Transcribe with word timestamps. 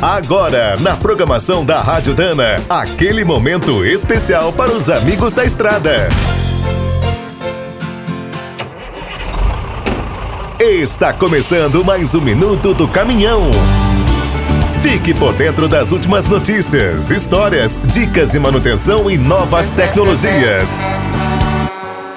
Agora, 0.00 0.76
na 0.78 0.94
programação 0.94 1.64
da 1.64 1.80
Rádio 1.80 2.14
Dana, 2.14 2.62
aquele 2.68 3.24
momento 3.24 3.82
especial 3.82 4.52
para 4.52 4.70
os 4.70 4.90
amigos 4.90 5.32
da 5.32 5.42
estrada. 5.42 6.08
Está 10.60 11.14
começando 11.14 11.82
mais 11.82 12.14
um 12.14 12.20
minuto 12.20 12.74
do 12.74 12.86
caminhão. 12.86 13.50
Fique 14.82 15.14
por 15.14 15.32
dentro 15.34 15.66
das 15.66 15.90
últimas 15.92 16.26
notícias, 16.26 17.10
histórias, 17.10 17.80
dicas 17.82 18.28
de 18.28 18.38
manutenção 18.38 19.10
e 19.10 19.16
novas 19.16 19.70
tecnologias. 19.70 20.78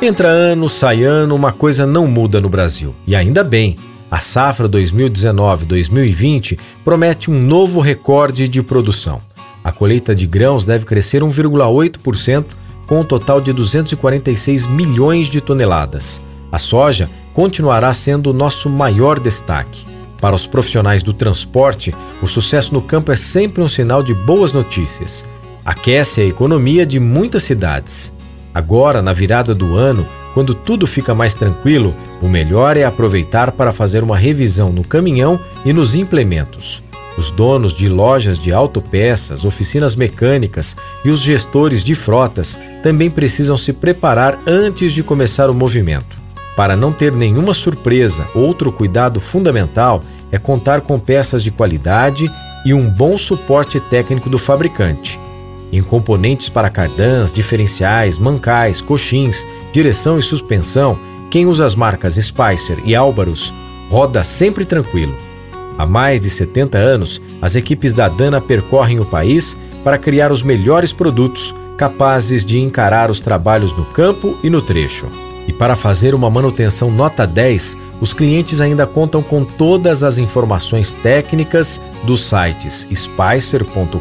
Entra 0.00 0.28
ano, 0.28 0.68
sai 0.68 1.02
ano, 1.02 1.34
uma 1.34 1.50
coisa 1.50 1.84
não 1.84 2.06
muda 2.06 2.40
no 2.40 2.48
Brasil. 2.48 2.94
E 3.04 3.16
ainda 3.16 3.42
bem. 3.42 3.76
A 4.10 4.18
safra 4.18 4.68
2019-2020 4.68 6.58
promete 6.84 7.30
um 7.30 7.40
novo 7.40 7.80
recorde 7.80 8.48
de 8.48 8.62
produção. 8.62 9.20
A 9.62 9.72
colheita 9.72 10.14
de 10.14 10.26
grãos 10.26 10.66
deve 10.66 10.84
crescer 10.84 11.22
1,8%, 11.22 12.44
com 12.86 13.00
um 13.00 13.04
total 13.04 13.40
de 13.40 13.52
246 13.52 14.66
milhões 14.66 15.26
de 15.26 15.40
toneladas. 15.40 16.20
A 16.52 16.58
soja 16.58 17.08
continuará 17.32 17.92
sendo 17.94 18.30
o 18.30 18.34
nosso 18.34 18.68
maior 18.68 19.18
destaque. 19.18 19.86
Para 20.20 20.36
os 20.36 20.46
profissionais 20.46 21.02
do 21.02 21.12
transporte, 21.12 21.94
o 22.22 22.26
sucesso 22.26 22.72
no 22.72 22.80
campo 22.80 23.10
é 23.10 23.16
sempre 23.16 23.62
um 23.62 23.68
sinal 23.68 24.02
de 24.02 24.14
boas 24.14 24.52
notícias. 24.52 25.24
Aquece 25.64 26.20
a 26.20 26.24
economia 26.24 26.86
de 26.86 27.00
muitas 27.00 27.42
cidades. 27.42 28.12
Agora, 28.54 29.02
na 29.02 29.12
virada 29.12 29.54
do 29.54 29.74
ano, 29.74 30.06
quando 30.34 30.52
tudo 30.52 30.84
fica 30.84 31.14
mais 31.14 31.36
tranquilo, 31.36 31.94
o 32.20 32.28
melhor 32.28 32.76
é 32.76 32.84
aproveitar 32.84 33.52
para 33.52 33.72
fazer 33.72 34.02
uma 34.02 34.16
revisão 34.16 34.72
no 34.72 34.82
caminhão 34.82 35.40
e 35.64 35.72
nos 35.72 35.94
implementos. 35.94 36.82
Os 37.16 37.30
donos 37.30 37.72
de 37.72 37.88
lojas 37.88 38.40
de 38.40 38.52
autopeças, 38.52 39.44
oficinas 39.44 39.94
mecânicas 39.94 40.76
e 41.04 41.10
os 41.10 41.20
gestores 41.20 41.84
de 41.84 41.94
frotas 41.94 42.58
também 42.82 43.08
precisam 43.08 43.56
se 43.56 43.72
preparar 43.72 44.40
antes 44.44 44.92
de 44.92 45.04
começar 45.04 45.48
o 45.48 45.54
movimento. 45.54 46.18
Para 46.56 46.76
não 46.76 46.92
ter 46.92 47.12
nenhuma 47.12 47.54
surpresa, 47.54 48.26
outro 48.34 48.72
cuidado 48.72 49.20
fundamental 49.20 50.02
é 50.32 50.38
contar 50.38 50.80
com 50.80 50.98
peças 50.98 51.44
de 51.44 51.52
qualidade 51.52 52.28
e 52.66 52.74
um 52.74 52.90
bom 52.90 53.16
suporte 53.16 53.78
técnico 53.78 54.28
do 54.28 54.38
fabricante 54.38 55.23
em 55.76 55.82
componentes 55.82 56.48
para 56.48 56.70
cardãs, 56.70 57.32
diferenciais, 57.32 58.18
mancais, 58.18 58.80
coxins, 58.80 59.46
direção 59.72 60.18
e 60.18 60.22
suspensão, 60.22 60.98
quem 61.30 61.46
usa 61.46 61.64
as 61.64 61.74
marcas 61.74 62.14
Spicer 62.14 62.78
e 62.84 62.94
Álvaros 62.94 63.52
roda 63.90 64.22
sempre 64.22 64.64
tranquilo. 64.64 65.16
Há 65.76 65.84
mais 65.84 66.22
de 66.22 66.30
70 66.30 66.78
anos, 66.78 67.20
as 67.42 67.56
equipes 67.56 67.92
da 67.92 68.08
Dana 68.08 68.40
percorrem 68.40 69.00
o 69.00 69.04
país 69.04 69.56
para 69.82 69.98
criar 69.98 70.30
os 70.30 70.42
melhores 70.42 70.92
produtos 70.92 71.54
capazes 71.76 72.44
de 72.44 72.60
encarar 72.60 73.10
os 73.10 73.20
trabalhos 73.20 73.76
no 73.76 73.84
campo 73.86 74.38
e 74.42 74.48
no 74.48 74.62
trecho. 74.62 75.08
E 75.46 75.52
para 75.52 75.76
fazer 75.76 76.14
uma 76.14 76.30
manutenção 76.30 76.90
nota 76.90 77.26
10, 77.26 77.76
os 78.00 78.12
clientes 78.12 78.60
ainda 78.60 78.86
contam 78.86 79.22
com 79.22 79.44
todas 79.44 80.02
as 80.02 80.18
informações 80.18 80.90
técnicas 80.90 81.80
dos 82.04 82.22
sites 82.22 82.86
spicer.com.br 82.92 83.98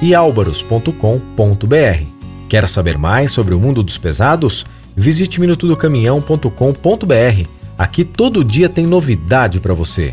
e 0.00 0.14
albaros.com.br. 0.14 2.04
Quer 2.48 2.68
saber 2.68 2.98
mais 2.98 3.32
sobre 3.32 3.54
o 3.54 3.60
mundo 3.60 3.82
dos 3.82 3.98
pesados? 3.98 4.64
Visite 4.96 5.40
minutodocaminhão.com.br. 5.40 7.48
Aqui 7.76 8.04
todo 8.04 8.44
dia 8.44 8.68
tem 8.68 8.86
novidade 8.86 9.58
para 9.58 9.74
você. 9.74 10.12